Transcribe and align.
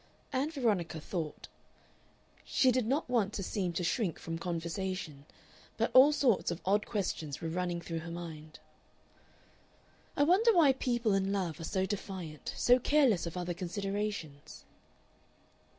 Ann 0.33 0.49
Veronica 0.49 0.99
thought. 0.99 1.47
She 2.43 2.71
did 2.71 2.87
not 2.87 3.07
want 3.07 3.33
to 3.33 3.43
seem 3.43 3.71
to 3.73 3.83
shrink 3.83 4.17
from 4.17 4.39
conversation, 4.39 5.27
but 5.77 5.91
all 5.93 6.11
sorts 6.11 6.49
of 6.49 6.59
odd 6.65 6.87
questions 6.87 7.39
were 7.39 7.49
running 7.49 7.79
through 7.81 7.99
her 7.99 8.09
mind. 8.09 8.57
"I 10.17 10.23
wonder 10.23 10.53
why 10.53 10.73
people 10.73 11.13
in 11.13 11.31
love 11.31 11.59
are 11.59 11.63
so 11.65 11.85
defiant, 11.85 12.51
so 12.57 12.79
careless 12.79 13.27
of 13.27 13.37
other 13.37 13.53
considerations?" 13.53 14.65